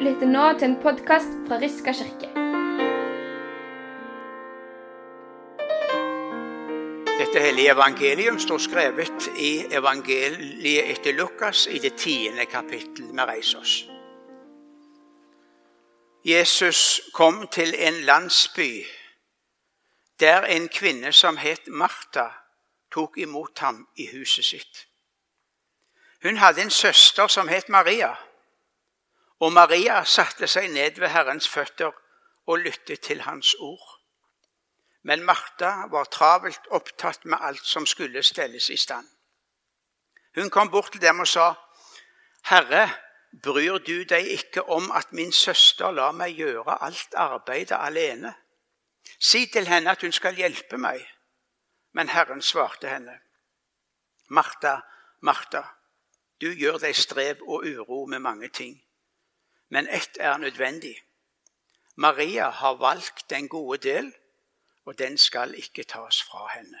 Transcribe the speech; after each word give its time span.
lytter 0.00 0.26
nå 0.26 0.44
til 0.58 0.70
en 0.70 0.78
podkast 0.80 1.32
fra 1.48 1.58
Riska 1.60 1.92
kirke. 1.92 2.28
Dette 7.18 7.42
hellige 7.44 7.72
evangelium 7.74 8.38
står 8.40 8.62
skrevet 8.64 9.26
i 9.36 9.50
evangeliet 9.76 10.88
etter 10.94 11.12
Lukas 11.12 11.66
i 11.66 11.78
det 11.78 11.92
tiende 12.00 12.46
kapittel. 12.48 13.10
Vi 13.12 13.26
reiser 13.28 13.60
oss. 13.60 13.74
Jesus 16.24 17.00
kom 17.12 17.44
til 17.52 17.74
en 17.78 18.00
landsby 18.08 18.86
der 20.20 20.48
en 20.48 20.68
kvinne 20.68 21.12
som 21.12 21.36
het 21.36 21.68
Martha, 21.68 22.26
tok 22.92 23.18
imot 23.18 23.58
ham 23.58 23.86
i 23.96 24.08
huset 24.12 24.44
sitt. 24.44 24.86
Hun 26.22 26.36
hadde 26.36 26.62
en 26.62 26.70
søster 26.70 27.26
som 27.26 27.48
het 27.48 27.68
Maria. 27.68 28.16
Og 29.40 29.52
Maria 29.52 30.02
satte 30.04 30.46
seg 30.46 30.68
ned 30.72 31.00
ved 31.00 31.08
Herrens 31.08 31.48
føtter 31.48 31.94
og 32.46 32.58
lyttet 32.58 33.00
til 33.00 33.22
hans 33.24 33.54
ord. 33.54 33.96
Men 35.02 35.22
Martha 35.24 35.86
var 35.88 36.10
travelt 36.12 36.66
opptatt 36.70 37.24
med 37.24 37.38
alt 37.40 37.64
som 37.64 37.86
skulle 37.86 38.22
stelles 38.22 38.68
i 38.70 38.76
stand. 38.76 39.08
Hun 40.34 40.50
kom 40.50 40.70
bort 40.70 40.92
til 40.92 41.00
dem 41.00 41.20
og 41.20 41.28
sa, 41.28 41.54
'Herre, 42.44 42.90
bryr 43.42 43.78
du 43.78 44.02
deg 44.04 44.26
ikke 44.26 44.62
om 44.68 44.90
at 44.90 45.12
min 45.12 45.32
søster 45.32 45.90
lar 45.90 46.12
meg 46.12 46.36
gjøre 46.36 46.82
alt 46.82 47.14
arbeidet 47.14 47.76
alene?' 47.80 48.34
'Si 49.18 49.46
til 49.46 49.66
henne 49.66 49.90
at 49.90 50.02
hun 50.02 50.12
skal 50.12 50.34
hjelpe 50.34 50.78
meg.' 50.78 51.08
Men 51.92 52.08
Herren 52.08 52.42
svarte 52.42 52.88
henne, 52.88 53.18
'Martha, 54.28 54.76
Martha, 55.20 55.62
du 56.40 56.52
gjør 56.52 56.78
deg 56.78 56.96
strev 56.96 57.36
og 57.42 57.64
uro 57.64 58.06
med 58.06 58.18
mange 58.18 58.48
ting.' 58.48 58.84
Men 59.70 59.88
ett 59.88 60.16
er 60.20 60.36
nødvendig. 60.36 61.02
Maria 61.94 62.50
har 62.50 62.74
valgt 62.74 63.30
den 63.30 63.48
gode 63.48 63.78
del, 63.78 64.14
og 64.84 64.98
den 64.98 65.18
skal 65.18 65.54
ikke 65.54 65.84
tas 65.84 66.22
fra 66.22 66.46
henne. 66.54 66.80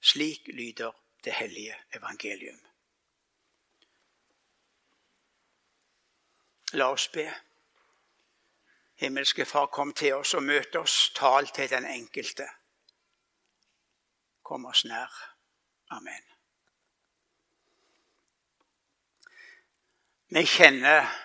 Slik 0.00 0.40
lyder 0.46 0.92
det 1.24 1.32
hellige 1.32 1.74
evangelium. 1.94 2.60
La 6.72 6.90
oss 6.90 7.08
be. 7.08 7.34
Himmelske 8.94 9.46
Far, 9.46 9.66
kom 9.66 9.92
til 9.92 10.14
oss 10.14 10.34
og 10.34 10.42
møt 10.42 10.76
oss. 10.76 11.12
Tal 11.14 11.46
til 11.46 11.70
den 11.70 11.84
enkelte. 11.84 12.48
Kom 14.42 14.66
oss 14.66 14.84
nær. 14.84 15.12
Amen. 15.90 16.22
Vi 20.28 20.42
kjenner 20.44 21.23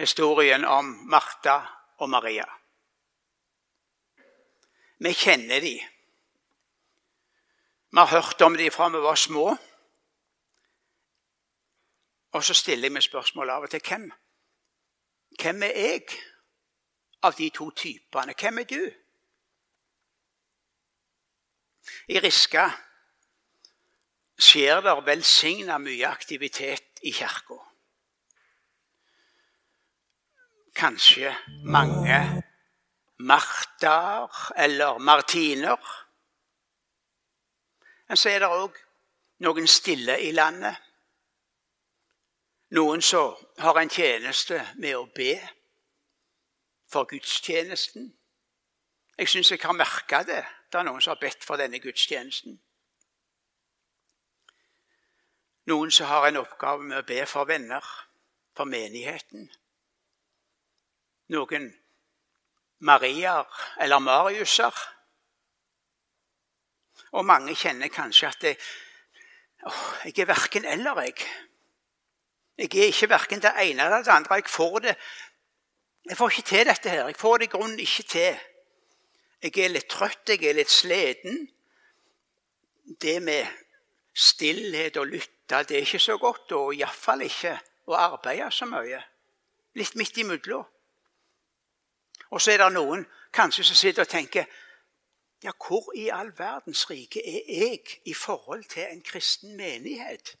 historien 0.00 0.64
om 0.64 0.84
Martha 1.12 1.60
og 2.00 2.08
Maria. 2.10 2.46
Vi 5.00 5.12
kjenner 5.16 5.60
de. 5.60 5.76
Vi 7.90 7.98
har 7.98 8.06
hørt 8.06 8.42
om 8.42 8.56
de 8.56 8.70
fra 8.70 8.88
vi 8.88 9.02
var 9.02 9.14
små. 9.14 9.56
Og 12.32 12.44
så 12.44 12.54
stiller 12.54 12.88
jeg 12.88 12.94
meg 12.94 13.04
spørsmålet 13.04 13.54
av 13.54 13.66
og 13.66 13.72
til 13.72 13.86
hvem 13.86 14.10
Hvem 15.40 15.62
er 15.62 15.76
jeg 15.78 16.18
av 17.22 17.36
de 17.38 17.48
to 17.54 17.70
typene? 17.70 18.34
Hvem 18.34 18.58
er 18.58 18.66
du? 18.68 18.82
I 22.08 22.20
Riska 22.20 22.66
skjer 24.40 24.82
det 24.84 24.96
velsigna 25.06 25.78
mye 25.78 26.08
aktivitet 26.08 27.00
i 27.02 27.12
kirka. 27.14 27.69
Kanskje 30.80 31.36
mange 31.64 32.42
Martaer 33.18 34.52
eller 34.56 34.98
Martiner. 34.98 36.06
Men 38.08 38.16
så 38.16 38.30
er 38.30 38.38
det 38.38 38.48
òg 38.48 38.78
noen 39.44 39.68
stille 39.68 40.16
i 40.24 40.32
landet. 40.32 40.76
Noen 42.70 43.02
som 43.02 43.36
har 43.58 43.76
en 43.76 43.92
tjeneste 43.92 44.62
med 44.80 44.96
å 44.96 45.04
be 45.14 45.34
for 46.88 47.04
gudstjenesten. 47.10 48.08
Jeg 49.18 49.28
syns 49.28 49.52
jeg 49.52 49.60
har 49.62 49.76
merka 49.76 50.24
det. 50.24 50.42
Det 50.72 50.80
er 50.80 50.86
noen 50.88 51.02
som 51.02 51.12
har 51.12 51.20
bedt 51.20 51.44
for 51.44 51.60
denne 51.60 51.82
gudstjenesten. 51.82 52.60
Noen 55.68 55.90
som 55.92 56.08
har 56.08 56.28
en 56.28 56.40
oppgave 56.40 56.82
med 56.82 57.02
å 57.02 57.06
be 57.06 57.26
for 57.28 57.44
venner, 57.44 57.84
for 58.56 58.64
menigheten 58.64 59.50
noen 61.30 61.70
Mariaer 62.80 63.60
eller 63.80 63.98
Mariuser. 63.98 64.74
Og 67.12 67.24
mange 67.26 67.54
kjenner 67.58 67.90
kanskje 67.92 68.28
at 68.28 68.42
det, 68.44 68.54
åh, 69.66 69.86
jeg 70.04 70.18
er 70.22 70.30
verken 70.30 70.64
eller, 70.64 71.02
jeg. 71.02 71.16
Jeg 72.60 72.76
er 72.76 72.92
ikke 72.92 73.08
verken 73.10 73.42
det 73.42 73.52
ene 73.56 73.86
eller 73.86 74.04
det 74.04 74.12
andre. 74.12 74.34
Jeg 74.34 74.48
får 74.48 74.78
det 74.78 74.96
Jeg 76.08 76.16
får 76.16 76.30
ikke 76.30 76.48
til 76.48 76.66
dette 76.66 76.90
her. 76.90 77.06
Jeg 77.06 77.16
får 77.16 77.36
det 77.38 77.44
i 77.44 77.50
grunnen 77.50 77.78
ikke 77.78 78.02
til. 78.02 78.38
Jeg 79.42 79.58
er 79.58 79.68
litt 79.68 79.88
trøtt, 79.88 80.28
jeg 80.28 80.44
er 80.48 80.56
litt 80.56 80.70
sliten. 80.70 81.48
Det 83.00 83.22
med 83.22 83.46
stillhet 84.14 84.96
og 84.96 85.06
lytte, 85.06 85.62
det 85.68 85.76
er 85.76 85.84
ikke 85.84 85.98
så 85.98 86.16
godt. 86.18 86.52
Og 86.52 86.74
iallfall 86.74 87.22
ikke 87.22 87.52
å 87.86 87.98
arbeide 88.00 88.48
så 88.50 88.66
mye. 88.66 89.02
Litt 89.76 89.94
midt 89.94 90.18
imellom. 90.24 90.64
Og 92.30 92.40
så 92.40 92.52
er 92.52 92.62
det 92.62 92.72
noen 92.72 93.06
kanskje 93.34 93.64
som 93.64 93.76
sitter 93.76 94.06
og 94.06 94.08
tenker 94.08 94.46
ja, 95.42 95.52
hvor 95.56 95.92
i 95.96 96.08
all 96.12 96.32
verdens 96.38 96.84
rike 96.90 97.22
er 97.24 97.46
jeg 97.48 97.80
i 98.04 98.14
forhold 98.14 98.64
til 98.64 98.82
en 98.82 99.02
kristen 99.02 99.56
menighet? 99.56 100.36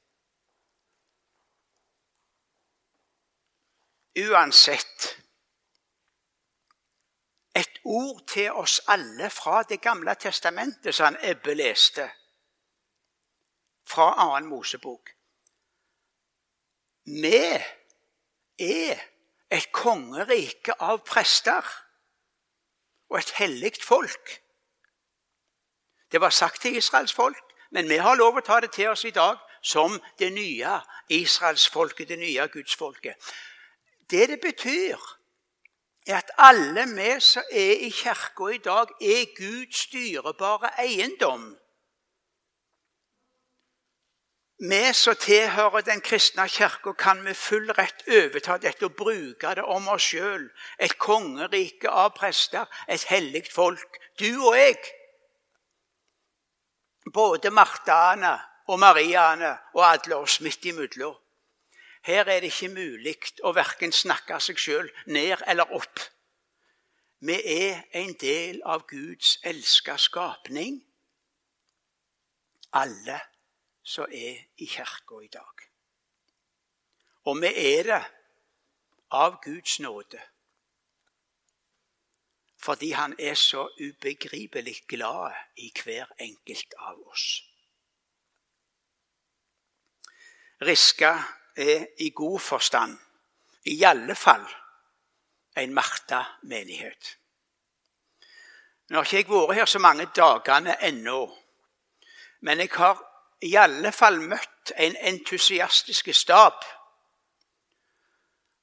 Uansett 4.18 5.16
Et 7.54 7.80
ord 7.84 8.26
til 8.26 8.52
oss 8.52 8.80
alle 8.86 9.30
fra 9.30 9.62
Det 9.62 9.80
gamle 9.80 10.14
testamentet, 10.14 10.94
som 10.94 11.16
Ebbe 11.22 11.54
leste, 11.54 12.10
fra 13.84 14.14
annen 14.22 14.48
Mosebok. 14.48 15.10
Vi 17.04 17.42
er 18.58 19.02
et 19.50 19.72
kongerike 19.72 20.76
av 20.78 21.02
prester 21.06 21.66
og 23.10 23.18
et 23.18 23.30
hellig 23.40 23.72
folk. 23.82 24.36
Det 26.12 26.20
var 26.20 26.30
sagt 26.30 26.62
til 26.62 26.76
Israels 26.76 27.12
folk, 27.12 27.42
men 27.70 27.88
vi 27.88 27.96
har 27.96 28.18
lov 28.18 28.38
å 28.38 28.44
ta 28.46 28.60
det 28.60 28.72
til 28.74 28.90
oss 28.90 29.04
i 29.04 29.14
dag 29.14 29.38
som 29.62 30.00
det 30.18 30.32
nye 30.32 30.80
israelsfolket, 31.08 32.08
det 32.08 32.18
nye 32.18 32.48
gudsfolket. 32.48 33.14
Det 34.10 34.28
det 34.28 34.40
betyr, 34.40 34.98
er 36.06 36.16
at 36.16 36.30
alle 36.38 36.86
vi 36.96 37.10
som 37.20 37.42
er 37.52 37.84
i 37.86 37.90
kirka 37.90 38.48
i 38.54 38.58
dag, 38.58 38.90
er 39.00 39.34
Guds 39.36 39.84
styrebare 39.86 40.72
eiendom. 40.78 41.52
Vi 44.62 44.92
som 44.92 45.16
tilhører 45.16 45.80
Den 45.80 46.00
kristne 46.00 46.48
kirka, 46.48 46.92
kan 46.92 47.22
med 47.22 47.34
full 47.34 47.70
rett 47.72 48.02
overta 48.08 48.58
dette 48.60 48.84
og 48.84 48.92
bruke 48.96 49.54
det 49.56 49.64
om 49.64 49.88
oss 49.88 50.10
sjøl. 50.12 50.50
Et 50.76 50.92
kongerike 50.98 51.88
av 51.88 52.10
prester, 52.12 52.66
et 52.88 53.06
hellig 53.08 53.46
folk. 53.52 53.96
Du 54.20 54.28
og 54.48 54.58
jeg. 54.58 54.76
Både 57.12 57.50
Martane 57.50 58.34
og 58.68 58.78
Mariaene 58.78 59.54
og 59.74 59.86
alle 59.86 60.20
oss 60.20 60.40
midt 60.44 60.68
imellom. 60.68 61.16
Her 62.04 62.28
er 62.28 62.44
det 62.44 62.52
ikke 62.52 62.68
mulig 62.68 63.16
å 63.40 63.54
verken 63.56 63.96
snakke 63.96 64.42
seg 64.44 64.60
sjøl 64.60 64.92
ned 65.06 65.40
eller 65.48 65.72
opp. 65.72 66.04
Vi 67.24 67.40
er 67.64 67.80
en 67.96 68.12
del 68.20 68.60
av 68.64 68.84
Guds 68.92 69.38
elska 69.40 69.96
skapning. 69.96 70.82
Alle 72.76 73.22
som 73.82 74.06
er 74.12 74.38
i 74.56 74.66
kirka 74.66 75.20
i 75.24 75.28
dag. 75.32 75.66
Og 77.24 77.40
vi 77.42 77.50
er 77.76 77.82
det 77.82 78.02
av 79.10 79.40
Guds 79.42 79.80
nåde. 79.80 80.20
Fordi 82.60 82.90
han 82.92 83.14
er 83.18 83.34
så 83.34 83.68
ubegripelig 83.80 84.82
glad 84.88 85.32
i 85.56 85.72
hver 85.84 86.12
enkelt 86.18 86.74
av 86.78 86.98
oss. 87.08 87.42
Riska 90.60 91.14
er 91.56 91.86
i 91.98 92.10
god 92.10 92.40
forstand, 92.40 92.98
i 93.64 93.82
alle 93.84 94.14
fall, 94.14 94.44
en 95.56 95.74
Marta-menighet. 95.74 97.16
Nå 98.90 98.98
har 98.98 99.06
ikke 99.06 99.16
jeg 99.16 99.30
vært 99.30 99.56
her 99.56 99.70
så 99.70 99.78
mange 99.80 100.06
dagene 100.16 100.76
ennå, 100.84 101.20
men 102.40 102.60
jeg 102.60 102.72
har 102.76 103.09
i 103.42 103.54
alle 103.56 103.92
fall 103.92 104.20
møtt 104.20 104.72
en 104.76 104.96
entusiastisk 105.12 106.12
stab. 106.14 106.64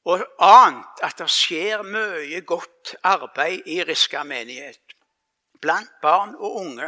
og 0.07 0.21
ant 0.39 1.01
at 1.03 1.18
det 1.19 1.25
skjer 1.27 1.81
mye 1.83 2.39
godt 2.47 2.94
arbeid 3.03 3.65
i 3.68 3.81
Riska 3.83 4.21
menighet. 4.24 4.95
Blant 5.59 5.91
barn 6.01 6.35
og 6.35 6.56
unge, 6.62 6.88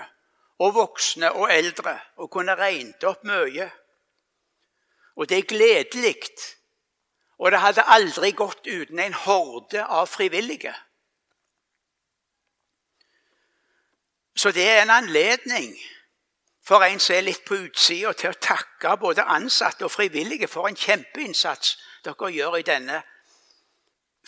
og 0.59 0.73
voksne 0.75 1.31
og 1.31 1.51
eldre, 1.51 1.97
og 2.15 2.29
kunne 2.31 2.55
regnet 2.55 3.03
opp 3.03 3.25
mye. 3.27 3.67
Og 5.19 5.27
det 5.29 5.37
er 5.37 5.49
gledelig. 5.51 6.15
Og 7.39 7.51
det 7.51 7.59
hadde 7.59 7.87
aldri 7.91 8.31
gått 8.31 8.67
uten 8.67 8.99
en 9.03 9.13
horde 9.25 9.83
av 9.83 10.07
frivillige. 10.07 10.71
Så 14.35 14.51
det 14.55 14.63
er 14.63 14.81
en 14.81 14.95
anledning 14.95 15.75
for 16.69 16.85
en 16.85 16.99
som 17.01 17.15
er 17.15 17.25
litt 17.25 17.41
på 17.47 17.57
utsida, 17.65 18.11
til 18.13 18.29
å 18.29 18.37
takke 18.37 18.91
både 19.01 19.25
ansatte 19.25 19.87
og 19.87 19.93
frivillige 19.93 20.47
for 20.47 20.69
en 20.69 20.77
kjempeinnsats 20.77 21.79
dere 22.05 22.29
gjør 22.29 22.59
i 22.59 22.67
denne 22.67 22.99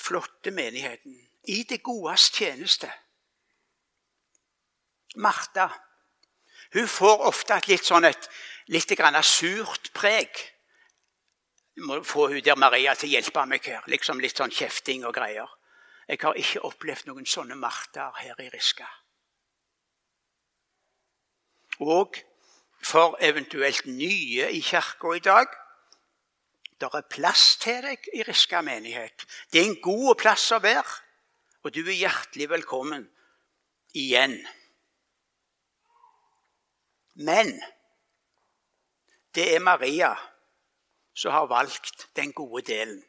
flotte 0.02 0.50
menigheten. 0.52 1.20
I 1.54 1.62
det 1.70 1.84
godes 1.86 2.32
tjeneste. 2.34 2.90
Martha 5.22 5.70
hun 6.72 6.88
får 6.88 7.26
ofte 7.28 7.58
et 7.60 7.68
litt 7.68 7.86
sånn 7.86 8.08
et 8.08 8.30
litt 8.72 8.94
surt 9.28 9.92
preg. 9.94 10.32
Jeg 11.76 11.86
må 11.86 12.02
få 12.04 12.30
hun 12.32 12.42
der 12.42 12.56
Maria 12.56 12.96
til 12.96 13.10
å 13.10 13.12
hjelpe 13.12 13.46
meg 13.46 13.66
her. 13.66 13.84
Liksom 13.88 14.20
litt 14.20 14.38
sånn 14.38 14.52
kjefting 14.52 15.06
og 15.06 15.14
greier. 15.14 15.50
Jeg 16.08 16.20
har 16.24 16.36
ikke 16.36 16.64
opplevd 16.64 17.08
noen 17.08 17.26
sånne 17.26 17.56
Marthaer 17.56 18.16
her 18.24 18.40
i 18.40 18.50
Riska. 18.50 18.88
Og 21.82 22.18
for 22.84 23.18
eventuelt 23.22 23.86
nye 23.86 24.50
i 24.52 24.62
kirka 24.62 25.16
i 25.16 25.24
dag 25.24 25.62
det 26.82 26.90
er 26.98 27.06
plass 27.14 27.58
til 27.62 27.84
deg 27.86 28.08
i 28.18 28.24
Riska 28.26 28.64
menighet. 28.66 29.26
Det 29.54 29.62
er 29.62 29.68
en 29.70 29.82
god 29.86 30.16
plass 30.18 30.48
å 30.56 30.58
være, 30.64 30.96
og 31.62 31.74
du 31.76 31.84
er 31.84 31.94
hjertelig 31.94 32.48
velkommen 32.50 33.06
igjen. 33.94 34.34
Men 37.22 37.54
det 39.38 39.46
er 39.54 39.62
Maria 39.62 40.16
som 41.14 41.36
har 41.36 41.52
valgt 41.52 42.08
den 42.18 42.34
gode 42.34 42.66
delen. 42.72 43.04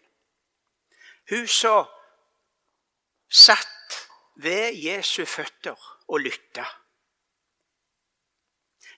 Hun 1.31 1.49
som 1.49 1.89
satt 3.33 3.97
ved 4.37 4.77
Jesu 4.77 5.25
føtter 5.25 5.79
og 6.13 6.21
lytta. 6.27 6.67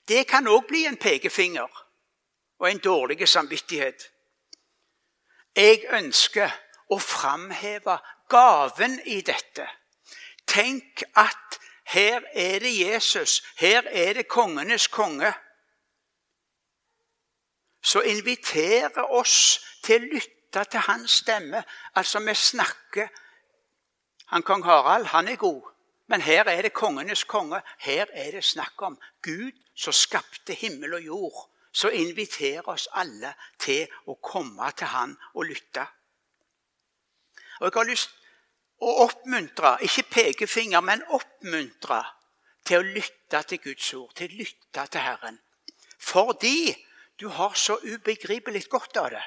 Det 0.09 0.27
kan 0.29 0.47
òg 0.47 0.67
bli 0.69 0.85
en 0.87 0.97
pekefinger 1.01 1.71
og 2.59 2.71
en 2.71 2.79
dårlig 2.79 3.29
samvittighet. 3.29 4.11
Jeg 5.57 5.85
ønsker 5.91 6.51
å 6.91 6.99
framheve 6.99 7.99
gaven 8.29 8.99
i 9.07 9.21
dette. 9.25 9.69
Tenk 10.47 11.05
at 11.17 11.59
her 11.95 12.21
er 12.35 12.59
det 12.61 12.73
Jesus, 12.75 13.43
her 13.57 13.87
er 13.87 14.13
det 14.13 14.29
kongenes 14.29 14.89
konge. 14.89 15.33
Så 17.83 18.01
inviterer 18.01 19.13
oss 19.13 19.61
til 19.85 20.03
å 20.03 20.15
lytte 20.15 20.65
til 20.71 20.81
hans 20.89 21.21
stemme. 21.21 21.65
Altså, 21.95 22.21
vi 22.21 22.35
snakker 22.35 23.09
Han 24.27 24.43
kong 24.43 24.65
Harald, 24.65 25.07
han 25.07 25.29
er 25.29 25.37
god. 25.37 25.74
Men 26.07 26.21
her 26.21 26.45
er 26.45 26.63
det 26.63 26.75
kongenes 26.77 27.25
konge. 27.25 27.61
Her 27.79 28.07
er 28.13 28.31
det 28.37 28.45
snakk 28.45 28.83
om 28.83 28.99
Gud 29.23 29.53
som 29.75 29.93
skapte 29.93 30.55
himmel 30.55 30.95
og 30.95 31.03
jord 31.03 31.51
Som 31.75 31.91
inviterer 31.91 32.69
oss 32.71 32.85
alle 32.95 33.33
til 33.59 33.91
å 34.07 34.15
komme 34.23 34.69
til 34.79 34.87
Han 34.87 35.17
og 35.35 35.49
lytte. 35.49 35.83
Og 37.61 37.67
Jeg 37.67 37.73
har 37.75 37.89
lyst 37.89 38.13
å 38.79 38.93
oppmuntre, 39.05 39.73
ikke 39.83 40.05
pekefinger, 40.11 40.81
men 40.81 41.03
oppmuntre 41.09 41.99
til 42.63 42.79
å 42.79 42.95
lytte 42.95 43.43
til 43.49 43.59
Guds 43.65 43.91
ord, 43.95 44.15
til 44.15 44.31
å 44.31 44.39
lytte 44.45 44.87
til 44.87 45.03
Herren. 45.03 45.41
Fordi 45.99 46.75
du 47.21 47.29
har 47.29 47.55
så 47.59 47.79
ubegripelig 47.83 48.69
godt 48.71 48.97
av 48.97 49.11
det 49.15 49.25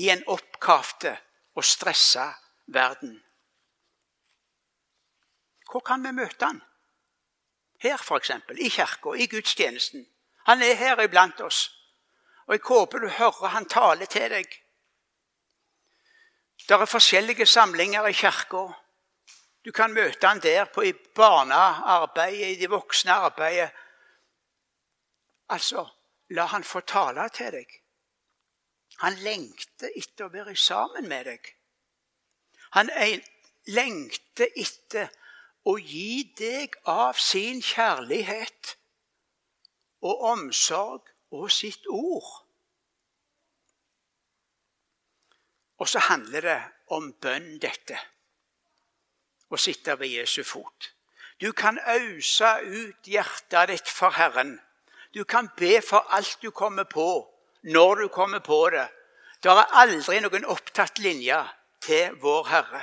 i 0.00 0.08
en 0.10 0.24
oppkavte 0.26 1.16
og 1.54 1.64
stressa 1.64 2.32
verden. 2.66 3.16
Hvor 5.74 5.80
kan 5.80 6.04
vi 6.06 6.12
møte 6.14 6.46
han? 6.46 6.60
Her, 7.82 7.98
f.eks. 7.98 8.30
I 8.62 8.68
kirka, 8.70 9.12
i 9.18 9.24
gudstjenesten. 9.26 10.04
Han 10.46 10.60
er 10.62 10.76
her 10.78 11.00
iblant 11.02 11.40
oss. 11.42 11.64
Og 12.46 12.54
jeg 12.54 12.62
håper 12.68 13.02
du 13.02 13.08
hører 13.08 13.50
han 13.56 13.66
tale 13.66 14.06
til 14.06 14.30
deg. 14.30 14.54
Det 16.62 16.76
er 16.76 16.86
forskjellige 16.86 17.46
samlinger 17.50 18.06
i 18.06 18.14
kirka. 18.14 18.60
Du 19.66 19.72
kan 19.74 19.96
møte 19.96 20.30
han 20.30 20.42
der 20.44 20.70
på 20.70 20.84
i 20.86 20.92
barnearbeidet, 20.92 22.52
i 22.54 22.60
det 22.60 22.70
voksne 22.70 23.18
arbeidet. 23.26 23.72
Altså, 25.50 25.88
la 26.30 26.46
han 26.54 26.62
få 26.62 26.84
tale 26.86 27.26
til 27.34 27.50
deg. 27.58 27.76
Han 29.02 29.18
lengter 29.26 29.90
etter 29.90 30.28
å 30.28 30.32
være 30.38 30.54
sammen 30.54 31.10
med 31.10 31.26
deg. 31.32 31.52
Han 32.78 32.94
lengter 33.66 34.54
etter 34.54 35.10
å 35.64 35.76
gi 35.80 36.24
deg 36.36 36.76
av 36.90 37.18
sin 37.20 37.62
kjærlighet 37.64 38.74
og 40.04 40.24
omsorg 40.34 41.08
og 41.32 41.50
sitt 41.52 41.86
ord. 41.88 42.28
Og 45.80 45.88
så 45.88 46.02
handler 46.08 46.40
det 46.40 46.60
om 46.94 47.10
bønn, 47.20 47.56
dette. 47.58 47.96
Å 49.50 49.58
sitte 49.60 49.96
ved 49.98 50.12
Jesu 50.12 50.42
fot. 50.46 50.90
Du 51.40 51.50
kan 51.52 51.80
ause 51.90 52.50
ut 52.62 53.08
hjertet 53.10 53.72
ditt 53.72 53.90
for 53.90 54.14
Herren. 54.14 54.58
Du 55.14 55.24
kan 55.24 55.50
be 55.58 55.80
for 55.82 56.06
alt 56.14 56.38
du 56.42 56.50
kommer 56.50 56.84
på, 56.84 57.24
når 57.62 58.04
du 58.04 58.08
kommer 58.08 58.44
på 58.44 58.60
det. 58.70 58.86
Det 59.42 59.52
er 59.52 59.76
aldri 59.80 60.20
noen 60.24 60.46
opptatt 60.48 60.98
linje 61.04 61.40
til 61.84 62.14
vår 62.22 62.48
Herre. 62.48 62.82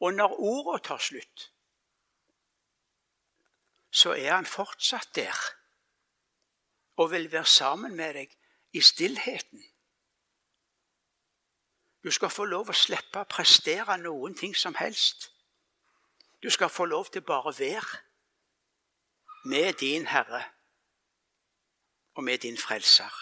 Og 0.00 0.14
når 0.14 0.40
orda 0.40 0.78
tar 0.84 0.98
slutt, 0.98 1.52
så 3.90 4.12
er 4.12 4.34
han 4.34 4.46
fortsatt 4.46 5.14
der 5.14 5.38
og 6.96 7.10
vil 7.10 7.32
være 7.32 7.46
sammen 7.46 7.96
med 7.96 8.14
deg 8.14 8.36
i 8.72 8.80
stillheten. 8.80 9.62
Du 12.04 12.10
skal 12.10 12.30
få 12.30 12.44
lov 12.44 12.70
å 12.70 12.76
slippe 12.76 13.24
å 13.24 13.28
prestere 13.28 13.96
noen 13.98 14.36
ting 14.36 14.54
som 14.56 14.76
helst. 14.78 15.30
Du 16.42 16.50
skal 16.50 16.70
få 16.70 16.84
lov 16.84 17.08
til 17.10 17.24
bare 17.26 17.50
å 17.50 17.56
være 17.56 18.02
med 19.50 19.80
din 19.80 20.06
Herre 20.06 20.44
og 22.14 22.24
med 22.24 22.44
din 22.44 22.58
Frelser. 22.58 23.12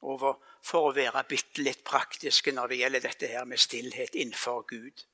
Og 0.00 0.24
for 0.66 0.88
å 0.88 0.94
være 0.96 1.22
bitte 1.28 1.62
litt 1.62 1.84
praktiske 1.86 2.52
når 2.52 2.72
det 2.72 2.80
gjelder 2.82 3.04
dette 3.08 3.30
her 3.30 3.44
med 3.46 3.62
stillhet 3.62 4.14
innenfor 4.14 4.64
Gud. 4.66 5.04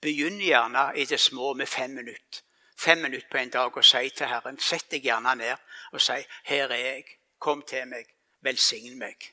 Begynn 0.00 0.40
gjerne 0.40 0.90
i 0.96 1.04
det 1.04 1.20
små 1.20 1.52
med 1.54 1.68
fem 1.68 1.92
minutter 2.00 2.46
fem 2.80 2.98
minutter 2.98 3.28
på 3.30 3.36
en 3.36 3.50
dag 3.50 3.76
og 3.76 3.84
si 3.84 4.08
til 4.16 4.30
Herren 4.30 4.58
Sett 4.58 4.88
deg 4.92 5.04
gjerne 5.04 5.34
ned 5.36 5.56
og 5.92 6.00
si 6.00 6.16
'Her 6.44 6.72
er 6.72 6.76
jeg. 6.76 7.04
Kom 7.38 7.62
til 7.62 7.86
meg. 7.86 8.06
Velsign 8.40 8.98
meg.' 8.98 9.32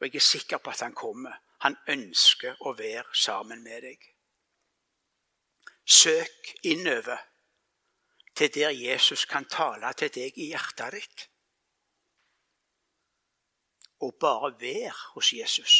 Og 0.00 0.06
jeg 0.06 0.14
er 0.14 0.20
sikker 0.20 0.58
på 0.58 0.70
at 0.70 0.80
han 0.80 0.94
kommer. 0.94 1.40
Han 1.60 1.76
ønsker 1.88 2.56
å 2.60 2.72
være 2.72 3.14
sammen 3.14 3.62
med 3.62 3.82
deg. 3.82 3.98
Søk 5.86 6.54
innover 6.62 7.18
til 8.34 8.54
der 8.54 8.70
Jesus 8.70 9.24
kan 9.24 9.44
tale 9.44 9.92
til 9.92 10.08
deg 10.08 10.32
i 10.36 10.46
hjertet 10.46 10.92
ditt. 10.92 11.28
Og 14.04 14.14
bare 14.20 14.50
vær 14.60 14.96
hos 15.14 15.32
Jesus. 15.32 15.74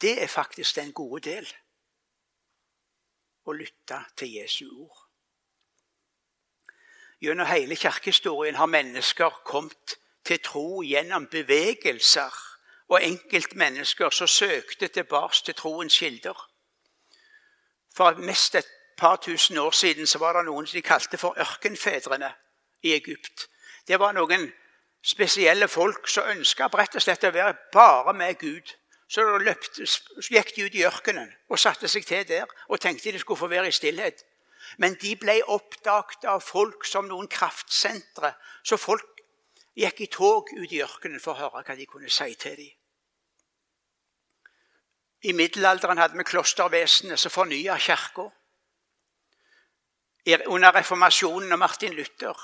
Det 0.00 0.22
er 0.22 0.26
faktisk 0.26 0.76
den 0.76 0.92
gode 0.92 1.20
del. 1.30 1.48
Å 3.44 3.52
lytte 3.52 3.98
til 4.16 4.32
Jesu 4.38 4.64
ord. 4.64 5.02
Gjennom 7.20 7.46
hele 7.50 7.76
kirkehistorien 7.76 8.56
har 8.56 8.70
mennesker 8.72 9.42
kommet 9.44 9.98
til 10.24 10.40
tro 10.40 10.80
gjennom 10.82 11.26
bevegelser 11.28 12.38
og 12.88 13.04
enkeltmennesker 13.04 14.10
som 14.10 14.28
søkte 14.28 14.88
tilbake 14.88 15.44
til 15.44 15.54
troens 15.54 15.98
kilder. 15.98 16.46
For 17.92 18.16
mest 18.24 18.54
et 18.54 18.72
par 18.96 19.16
tusen 19.16 19.58
år 19.58 19.76
siden 19.76 20.08
var 20.20 20.38
det 20.38 20.46
noen 20.48 20.66
som 20.66 20.78
de 20.78 20.86
kalte 20.86 21.20
for 21.20 21.36
ørkenfedrene 21.36 22.32
i 22.82 22.94
Egypt. 22.96 23.50
Det 23.88 24.00
var 24.00 24.16
noen 24.16 24.48
spesielle 25.02 25.68
folk 25.68 26.08
som 26.08 26.28
ønska 26.28 26.68
rett 26.74 26.96
og 26.96 27.04
slett 27.04 27.24
å 27.24 27.32
være 27.34 27.56
bare 27.72 28.14
med 28.16 28.38
Gud. 28.40 28.74
Så 29.10 29.24
løpte, 29.42 29.86
gikk 30.30 30.52
de 30.54 30.66
ut 30.68 30.74
i 30.78 30.84
ørkenen 30.86 31.30
og 31.50 31.58
satte 31.58 31.88
seg 31.90 32.06
til 32.06 32.26
der 32.28 32.50
og 32.68 32.78
tenkte 32.80 33.10
de 33.10 33.18
skulle 33.18 33.40
få 33.40 33.48
være 33.50 33.72
i 33.72 33.74
stillhet. 33.74 34.22
Men 34.78 34.94
de 35.02 35.16
ble 35.18 35.40
oppdaget 35.50 36.28
av 36.30 36.44
folk 36.44 36.86
som 36.86 37.08
noen 37.08 37.26
kraftsentre. 37.26 38.36
Så 38.62 38.78
folk 38.78 39.24
gikk 39.74 40.04
i 40.04 40.10
tog 40.12 40.52
ut 40.54 40.70
i 40.70 40.82
ørkenen 40.84 41.22
for 41.22 41.34
å 41.34 41.40
høre 41.40 41.64
hva 41.66 41.74
de 41.74 41.88
kunne 41.90 42.12
si 42.12 42.34
til 42.38 42.60
dem. 42.60 42.76
I 45.20 45.34
middelalderen 45.36 45.98
hadde 46.00 46.16
vi 46.16 46.24
klostervesenet 46.24 47.20
som 47.20 47.32
fornya 47.34 47.76
kirka. 47.82 48.30
Under 50.46 50.72
reformasjonen 50.76 51.52
og 51.52 51.60
Martin 51.60 51.96
Luther 51.96 52.38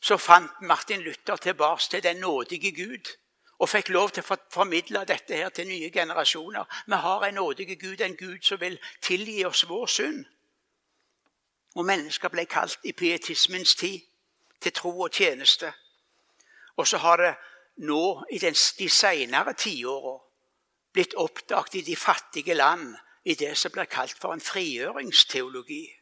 så 0.00 0.16
fant 0.16 0.60
Martin 0.60 1.00
Luther 1.00 1.36
tilbake 1.36 1.82
til 1.90 2.02
den 2.02 2.16
nådige 2.16 2.72
Gud 2.72 3.16
og 3.58 3.68
fikk 3.68 3.88
lov 3.88 4.10
til 4.14 4.22
å 4.22 4.36
formidle 4.52 5.02
dette 5.04 5.34
her 5.34 5.48
til 5.50 5.66
nye 5.66 5.90
generasjoner. 5.90 6.64
Vi 6.86 6.94
har 6.94 7.24
en 7.26 7.34
nådige 7.34 7.76
Gud, 7.76 8.00
en 8.00 8.16
Gud 8.16 8.42
som 8.42 8.60
vil 8.60 8.78
tilgi 9.02 9.44
oss 9.44 9.64
vår 9.68 9.86
synd. 9.86 10.24
Og 11.74 11.84
mennesker 11.84 12.30
ble 12.30 12.46
kalt 12.46 12.78
i 12.84 12.92
pietismens 12.92 13.74
tid 13.74 14.00
til 14.60 14.72
tro 14.72 14.94
og 15.00 15.10
tjeneste. 15.10 15.72
Og 16.76 16.86
så 16.86 16.98
har 17.02 17.16
det 17.16 17.34
nå, 17.82 18.24
i 18.30 18.38
de 18.38 18.88
senere 18.90 19.54
tiåra, 19.58 20.18
blitt 20.92 21.14
oppdaget 21.14 21.74
i 21.74 21.86
de 21.90 21.96
fattige 21.96 22.54
land 22.54 22.94
i 23.24 23.34
det 23.34 23.56
som 23.58 23.72
blir 23.74 23.90
kalt 23.90 24.16
for 24.18 24.32
en 24.32 24.40
frigjøringsteologi. 24.40 25.97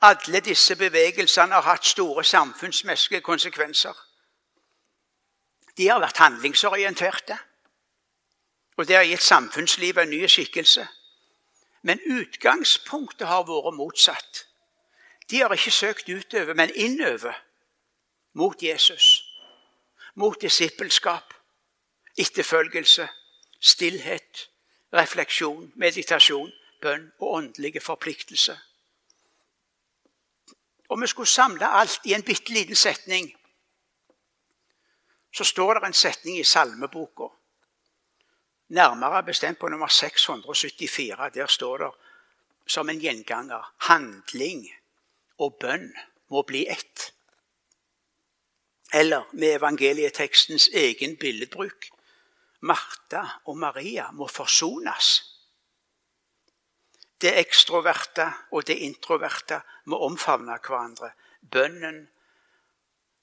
Alle 0.00 0.40
disse 0.40 0.76
bevegelsene 0.76 1.54
har 1.54 1.62
hatt 1.62 1.86
store 1.86 2.24
samfunnsmessige 2.24 3.20
konsekvenser. 3.20 3.94
De 5.76 5.88
har 5.88 6.00
vært 6.00 6.20
handlingsorienterte, 6.20 7.38
og 8.76 8.88
det 8.88 8.96
har 8.96 9.04
gitt 9.08 9.22
samfunnslivet 9.22 10.02
en 10.02 10.10
ny 10.10 10.26
skikkelse. 10.28 10.86
Men 11.82 12.00
utgangspunktet 12.06 13.28
har 13.28 13.44
vært 13.48 13.76
motsatt. 13.76 14.46
De 15.30 15.40
har 15.40 15.52
ikke 15.52 15.70
søkt 15.70 16.08
utover, 16.08 16.54
men 16.54 16.70
innover 16.74 17.34
mot 18.32 18.62
Jesus. 18.62 19.24
Mot 20.14 20.40
disippelskap, 20.40 21.34
etterfølgelse, 22.18 23.08
stillhet, 23.60 24.48
refleksjon, 24.92 25.72
meditasjon, 25.76 26.52
bønn 26.82 27.10
og 27.20 27.32
åndelige 27.32 27.80
forpliktelser. 27.80 28.56
Om 30.88 31.00
vi 31.00 31.06
skulle 31.06 31.26
samle 31.26 31.66
alt 31.66 32.00
i 32.04 32.14
en 32.14 32.22
bitte 32.22 32.52
liten 32.52 32.76
setning, 32.76 33.36
så 35.36 35.44
står 35.44 35.74
det 35.74 35.86
en 35.86 35.92
setning 35.92 36.38
i 36.38 36.44
salmeboka. 36.44 37.28
Nærmere 38.68 39.22
bestemt 39.22 39.58
på 39.58 39.68
nummer 39.68 39.88
674. 39.88 41.30
Der 41.34 41.46
står 41.46 41.78
det 41.78 41.90
som 42.66 42.88
en 42.88 43.00
gjenganger 43.00 43.74
handling 43.78 44.66
og 45.38 45.58
bønn 45.60 45.92
må 46.30 46.42
bli 46.42 46.66
ett. 46.66 47.12
Eller 48.94 49.28
med 49.32 49.56
evangelietekstens 49.58 50.68
egen 50.68 51.16
billedbruk 51.16 51.90
Martha 52.60 53.22
og 53.44 53.58
Maria 53.58 54.10
må 54.12 54.26
forsones. 54.26 55.35
Det 57.26 57.32
ekstroverte 57.40 58.24
og 58.54 58.66
det 58.66 58.76
introverte 58.86 59.56
må 59.90 59.98
omfavne 60.06 60.60
hverandre. 60.62 61.08
Bønnen 61.50 62.04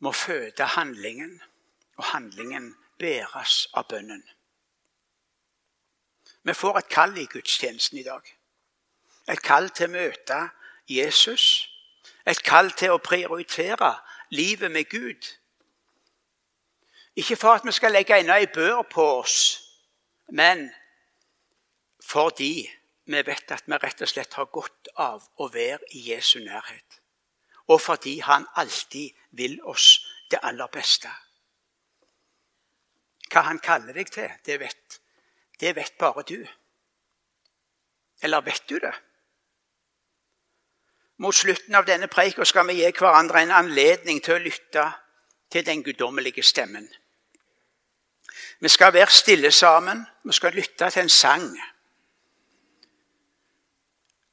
må 0.03 0.12
føde 0.12 0.65
handlingen, 0.75 1.38
og 1.95 2.03
handlingen 2.03 2.74
bæres 3.00 3.69
av 3.74 3.88
bønnen. 3.88 4.25
Vi 6.43 6.53
får 6.53 6.81
et 6.81 6.91
kall 6.91 7.15
i 7.17 7.25
gudstjenesten 7.31 8.01
i 8.01 8.03
dag. 8.03 8.27
Et 9.31 9.39
kall 9.39 9.72
til 9.72 9.88
å 9.88 9.95
møte 9.95 10.41
Jesus. 10.91 11.48
Et 12.27 12.43
kall 12.43 12.75
til 12.75 12.91
å 12.91 13.00
prioritere 13.00 13.93
livet 14.36 14.72
med 14.72 14.91
Gud. 14.91 15.31
Ikke 17.15 17.39
for 17.39 17.55
at 17.55 17.63
vi 17.63 17.72
skal 17.72 17.95
legge 17.95 18.19
enda 18.19 18.36
ei 18.36 18.51
bør 18.51 18.83
på 18.83 19.12
oss, 19.24 19.38
men 20.27 20.67
fordi 22.03 22.67
vi 23.05 23.22
vet 23.22 23.51
at 23.51 23.67
vi 23.67 23.77
rett 23.77 24.01
og 24.01 24.10
slett 24.10 24.38
har 24.39 24.51
godt 24.51 24.89
av 24.95 25.25
å 25.38 25.50
være 25.51 25.83
i 25.91 26.03
Jesu 26.12 26.39
nærhet. 26.39 27.00
Og 27.67 27.81
fordi 27.81 28.19
han 28.19 28.48
alltid 28.55 29.12
vil 29.31 29.60
oss 29.63 30.00
det 30.31 30.39
aller 30.43 30.67
beste. 30.72 31.12
Hva 33.31 33.48
han 33.48 33.60
kaller 33.60 33.95
deg 33.98 34.12
til, 34.12 34.29
det 34.45 34.60
vet, 34.60 35.00
det 35.60 35.75
vet 35.75 35.98
bare 36.00 36.24
du. 36.27 36.39
Eller 38.24 38.41
vet 38.41 38.67
du 38.69 38.77
det? 38.79 38.93
Mot 41.24 41.36
slutten 41.36 41.75
av 41.75 41.86
denne 41.86 42.07
preika 42.07 42.45
skal 42.45 42.67
vi 42.67 42.79
gi 42.81 42.91
hverandre 42.98 43.43
en 43.43 43.55
anledning 43.55 44.22
til 44.24 44.38
å 44.38 44.43
lytte 44.43 44.86
til 45.53 45.65
den 45.65 45.83
guddommelige 45.83 46.43
stemmen. 46.43 46.88
Vi 48.60 48.69
skal 48.69 48.93
være 48.93 49.12
stille 49.12 49.51
sammen. 49.51 50.05
Vi 50.24 50.33
skal 50.33 50.55
lytte 50.55 50.89
til 50.89 51.03
en 51.03 51.10
sang. 51.10 51.48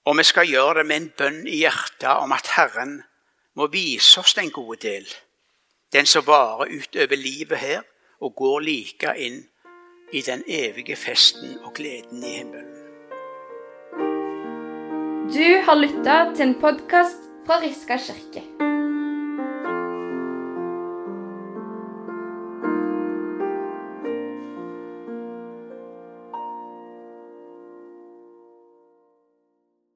Og 0.09 0.17
vi 0.17 0.25
skal 0.25 0.49
gjøre 0.49 0.81
det 0.81 0.87
med 0.89 0.97
en 0.97 1.11
bønn 1.19 1.41
i 1.47 1.61
hjertet 1.61 2.09
om 2.09 2.33
at 2.33 2.55
Herren 2.57 3.03
må 3.57 3.67
vise 3.73 4.21
oss 4.23 4.35
den 4.39 4.49
gode 4.55 4.79
del. 4.81 5.07
Den 5.93 6.07
som 6.07 6.25
varer 6.27 6.73
utover 6.73 7.21
livet 7.21 7.59
her 7.61 7.83
og 8.21 8.35
går 8.39 8.61
like 8.65 9.15
inn 9.21 9.43
i 10.13 10.23
den 10.27 10.43
evige 10.49 10.97
festen 10.97 11.59
og 11.65 11.75
gleden 11.77 12.25
i 12.25 12.37
himmelen. 12.39 12.77
Du 15.31 15.47
har 15.67 15.79
lytta 15.79 16.17
til 16.35 16.49
en 16.49 16.57
podkast 16.63 17.29
fra 17.47 17.61
Riska 17.63 18.01
kirke. 18.01 18.43